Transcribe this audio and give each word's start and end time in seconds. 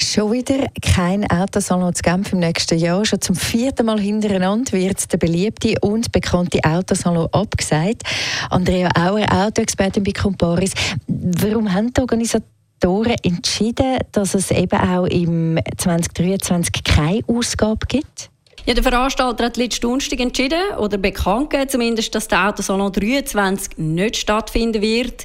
Schon 0.00 0.30
wieder 0.30 0.68
kein 0.80 1.28
Autosalon 1.28 1.92
zu 1.92 2.02
Genf 2.02 2.32
im 2.32 2.38
nächsten 2.38 2.78
Jahr. 2.78 3.04
Schon 3.04 3.20
zum 3.20 3.34
vierten 3.34 3.86
Mal 3.86 3.98
hintereinander 3.98 4.72
wird 4.72 5.12
der 5.12 5.18
beliebte 5.18 5.74
und 5.80 6.12
bekannte 6.12 6.60
Autosalon 6.62 7.28
abgesagt. 7.32 8.04
Andrea 8.48 8.90
Auer, 8.96 9.26
Autoexpertin 9.28 10.04
bei 10.04 10.12
Comparis. 10.12 10.72
Warum 11.08 11.72
haben 11.72 11.92
die 11.92 12.00
Organisatoren 12.00 13.16
entschieden, 13.24 13.98
dass 14.12 14.34
es 14.34 14.52
eben 14.52 14.78
auch 14.78 15.06
im 15.06 15.58
2023 15.76 16.84
keine 16.84 17.22
Ausgabe 17.26 17.84
gibt? 17.88 18.30
Ja, 18.68 18.74
der 18.74 18.82
Veranstalter 18.82 19.46
hat 19.46 19.56
letzten 19.56 19.80
Donnerstag 19.80 20.20
entschieden, 20.20 20.60
oder 20.76 20.98
bekannt 20.98 21.48
gegeben 21.48 21.70
zumindest, 21.70 22.14
dass 22.14 22.28
der 22.28 22.50
Autosalon 22.50 22.92
23 22.92 23.78
nicht 23.78 24.18
stattfinden 24.18 24.82
wird. 24.82 25.24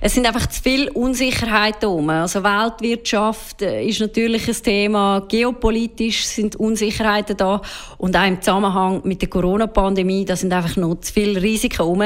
Es 0.00 0.14
sind 0.14 0.26
einfach 0.26 0.46
zu 0.46 0.62
viele 0.62 0.90
Unsicherheiten 0.94 1.80
herum. 1.80 2.08
Also 2.08 2.42
Weltwirtschaft 2.42 3.60
äh, 3.60 3.84
ist 3.84 4.00
natürlich 4.00 4.48
ein 4.48 4.54
Thema, 4.54 5.20
geopolitisch 5.28 6.24
sind 6.24 6.56
Unsicherheiten 6.56 7.36
da 7.36 7.60
und 7.98 8.16
auch 8.16 8.26
im 8.26 8.40
Zusammenhang 8.40 9.02
mit 9.04 9.20
der 9.20 9.28
Corona-Pandemie, 9.28 10.24
da 10.24 10.34
sind 10.34 10.54
einfach 10.54 10.76
noch 10.76 10.94
zu 11.00 11.12
viele 11.12 11.42
Risiken 11.42 11.76
herum, 11.76 12.04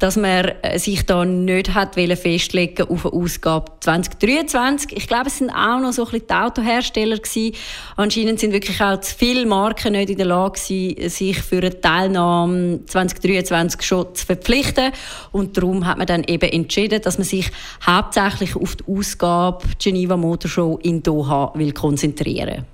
dass 0.00 0.16
man 0.16 0.50
äh, 0.62 0.80
sich 0.80 1.06
da 1.06 1.24
nicht 1.24 1.74
hat 1.74 1.94
festlegen 1.94 2.88
auf 2.88 3.06
eine 3.06 3.14
Ausgabe 3.14 3.70
2023. 3.78 4.96
Ich 4.96 5.06
glaube, 5.06 5.28
es 5.28 5.38
sind 5.38 5.50
auch 5.50 5.78
noch 5.78 5.92
so 5.92 6.04
ein 6.06 6.10
bisschen 6.10 6.26
die 6.26 6.34
Autohersteller 6.34 7.18
gewesen. 7.18 7.54
Anscheinend 7.94 8.40
sind 8.40 8.52
wirklich 8.52 8.80
auch 8.80 8.98
zu 8.98 9.14
viele 9.14 9.46
Marken 9.46 9.92
nicht 9.92 10.10
in 10.10 10.16
der 10.16 10.23
der 10.24 10.36
Lage 10.36 10.60
gewesen, 10.60 11.10
sich 11.10 11.42
für 11.42 11.58
eine 11.58 11.80
Teilnahme 11.80 12.80
2023 12.86 13.82
schon 13.82 14.14
zu 14.14 14.26
verpflichten. 14.26 14.92
Und 15.32 15.56
darum 15.56 15.86
hat 15.86 15.98
man 15.98 16.06
dann 16.06 16.24
eben 16.24 16.50
entschieden, 16.50 17.00
dass 17.02 17.18
man 17.18 17.26
sich 17.26 17.50
hauptsächlich 17.86 18.56
auf 18.56 18.76
die 18.76 18.84
Ausgabe 18.92 19.64
Geneva 19.78 20.16
Motor 20.16 20.50
Show 20.50 20.78
in 20.82 21.02
Doha 21.02 21.52
will 21.54 21.72
konzentrieren 21.72 22.66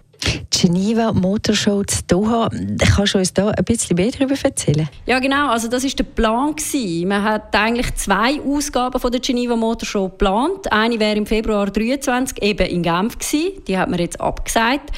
Geneva 0.51 1.13
Motorshow 1.13 1.83
zu 1.85 2.03
Doha. 2.07 2.51
Kannst 2.95 3.15
du 3.15 3.19
uns 3.19 3.33
da 3.33 3.49
ein 3.49 3.65
bisschen 3.65 3.97
mehr 3.97 4.11
darüber 4.11 4.35
erzählen? 4.43 4.89
Ja, 5.07 5.19
genau. 5.19 5.49
Also 5.49 5.69
das 5.69 5.85
ist 5.85 5.99
der 5.99 6.05
Plan 6.05 6.55
gewesen. 6.55 7.09
Man 7.09 7.23
hat 7.23 7.55
eigentlich 7.55 7.95
zwei 7.95 8.41
Ausgaben 8.41 9.01
von 9.01 9.11
der 9.11 9.21
Geneva 9.21 9.57
Motorshow 9.57 10.09
geplant. 10.09 10.71
Eine 10.71 11.01
wäre 11.01 11.17
im 11.17 11.27
Februar 11.27 11.71
23 11.71 12.43
eben 12.43 12.67
in 12.67 12.83
Genf 12.83 13.19
gewesen. 13.19 13.65
Die 13.67 13.79
hat 13.79 13.89
man 13.89 13.99
jetzt 13.99 14.21
abgesagt. 14.21 14.91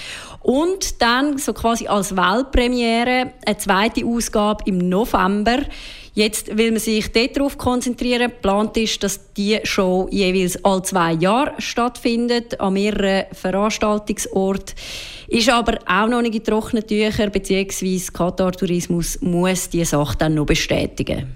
Und 0.43 1.01
dann 1.01 1.39
so 1.39 1.53
quasi 1.53 1.87
als 1.87 2.17
Weltpremiere 2.17 3.33
eine 3.47 3.59
zweite 3.59 4.05
Ausgabe 4.05 4.65
im 4.67 4.79
November. 4.89 5.59
Jetzt 6.15 6.59
will 6.59 6.73
man 6.73 6.81
sich 6.81 7.11
darauf 7.11 7.57
konzentrieren. 7.57 8.31
Geplant 8.31 8.77
ist, 8.77 9.03
dass 9.03 9.33
die 9.33 9.61
Show 9.65 10.09
jeweils 10.11 10.63
alle 10.63 10.83
zwei 10.83 11.13
Jahre 11.15 11.55
stattfindet, 11.59 12.61
an 12.61 12.75
mehreren 12.75 13.25
Veranstaltungsorten. 13.33 14.75
Ist 15.29 15.49
aber 15.49 15.79
auch 15.87 16.09
noch 16.09 16.21
nicht 16.21 16.35
in 16.35 16.45
trockenen 16.45 16.87
Tüchern, 16.87 17.31
beziehungsweise 17.31 18.13
Katar 18.13 18.53
Tourismus 18.53 19.19
muss 19.23 19.71
diese 19.71 19.93
Sache 19.93 20.19
dann 20.19 20.35
noch 20.35 20.45
bestätigen. 20.45 21.35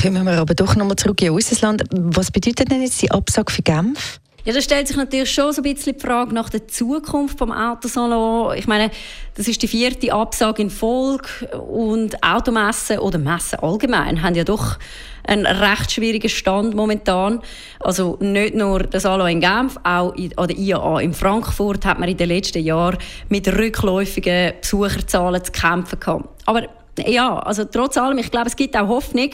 Kommen 0.00 0.24
wir 0.24 0.38
aber 0.38 0.54
doch 0.54 0.74
nochmal 0.74 0.96
zurück 0.96 1.20
in 1.20 1.30
unser 1.30 1.60
Land. 1.60 1.82
Was 1.90 2.30
bedeutet 2.30 2.70
denn 2.70 2.80
jetzt 2.80 3.02
die 3.02 3.10
Absage 3.10 3.52
für 3.52 3.62
Genf? 3.62 4.20
Ja, 4.46 4.52
da 4.52 4.60
stellt 4.60 4.86
sich 4.86 4.96
natürlich 4.96 5.32
schon 5.32 5.52
so 5.52 5.60
ein 5.60 5.74
bisschen 5.74 5.94
die 5.94 6.00
Frage 6.00 6.32
nach 6.32 6.48
der 6.48 6.68
Zukunft 6.68 7.36
vom 7.36 7.50
Autosalon. 7.50 8.56
Ich 8.56 8.68
meine, 8.68 8.92
das 9.34 9.48
ist 9.48 9.60
die 9.60 9.66
vierte 9.66 10.12
Absage 10.12 10.62
in 10.62 10.70
Folge 10.70 11.48
und 11.68 12.22
Automessen 12.22 13.00
oder 13.00 13.18
Messen 13.18 13.58
allgemein 13.58 14.22
haben 14.22 14.36
ja 14.36 14.44
doch 14.44 14.78
einen 15.26 15.46
recht 15.46 15.90
schwierigen 15.90 16.28
Stand 16.28 16.76
momentan. 16.76 17.40
Also 17.80 18.18
nicht 18.20 18.54
nur 18.54 18.84
der 18.84 19.00
Salon 19.00 19.26
in 19.26 19.40
Genf, 19.40 19.78
auch 19.82 20.14
an 20.14 20.46
der 20.46 20.56
IAA 20.56 21.00
in 21.00 21.12
Frankfurt 21.12 21.84
hat 21.84 21.98
man 21.98 22.08
in 22.08 22.16
den 22.16 22.28
letzten 22.28 22.62
Jahren 22.62 22.98
mit 23.28 23.48
rückläufigen 23.48 24.52
Besucherzahlen 24.60 25.42
zu 25.42 25.50
kämpfen 25.50 25.98
gehabt. 25.98 26.28
Aber 26.46 26.68
ja, 27.06 27.38
also 27.38 27.64
trotz 27.64 27.96
allem, 27.96 28.18
ich 28.18 28.30
glaube, 28.30 28.48
es 28.48 28.56
gibt 28.56 28.76
auch 28.76 28.88
Hoffnung. 28.88 29.30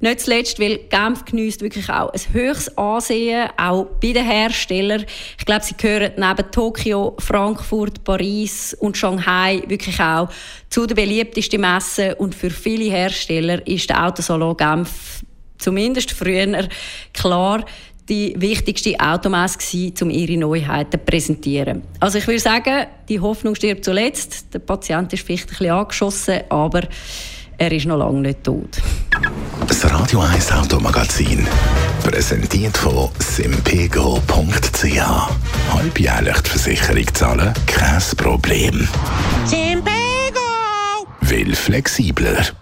Nicht 0.00 0.20
zuletzt, 0.20 0.58
weil 0.58 0.78
Genf 0.90 1.24
genießt 1.24 1.60
wirklich 1.60 1.88
auch 1.88 2.12
ein 2.12 2.20
höchstes 2.32 2.76
Ansehen, 2.76 3.48
auch 3.56 3.84
bei 4.00 4.12
den 4.12 4.26
Herstellern. 4.26 5.04
Ich 5.38 5.46
glaube, 5.46 5.64
sie 5.64 5.76
gehören 5.76 6.12
neben 6.16 6.50
Tokio, 6.50 7.14
Frankfurt, 7.20 8.02
Paris 8.02 8.74
und 8.80 8.96
Shanghai 8.96 9.62
wirklich 9.68 10.00
auch 10.00 10.28
zu 10.70 10.86
den 10.86 10.96
beliebtesten 10.96 11.60
Messen. 11.60 12.14
Und 12.14 12.34
für 12.34 12.50
viele 12.50 12.90
Hersteller 12.90 13.64
ist 13.64 13.90
der 13.90 14.04
Autosalon 14.04 14.56
Genf 14.56 15.22
zumindest 15.58 16.10
früher 16.10 16.68
klar 17.14 17.64
die 18.08 18.34
wichtigste 18.36 18.98
Automesse 18.98 19.58
gewesen, 19.58 19.94
um 20.02 20.10
ihre 20.10 20.36
Neuheiten 20.36 20.92
zu 20.92 20.98
präsentieren. 20.98 21.82
Also 22.00 22.18
ich 22.18 22.26
würde 22.26 22.40
sagen, 22.40 22.86
die 23.08 23.20
Hoffnung 23.20 23.54
stirbt 23.54 23.84
zuletzt. 23.84 24.52
Der 24.52 24.58
Patient 24.58 25.12
ist 25.12 25.24
vielleicht 25.24 25.44
ein 25.44 25.48
bisschen 25.50 25.70
angeschossen, 25.70 26.40
aber 26.48 26.82
er 27.58 27.72
ist 27.72 27.86
noch 27.86 27.98
lange 27.98 28.20
nicht 28.20 28.42
tot. 28.42 28.80
Das 29.66 29.88
Radio 29.90 30.20
1 30.20 30.52
Automagazin, 30.52 31.46
präsentiert 32.02 32.76
von 32.76 33.10
simpego.ch. 33.18 35.00
Halbjährlich 35.72 36.40
die 36.40 36.50
Versicherung 36.50 37.14
zahlen, 37.14 37.54
kein 37.66 38.00
Problem. 38.16 38.88
Simpego! 39.46 40.40
Will 41.20 41.54
flexibler. 41.54 42.61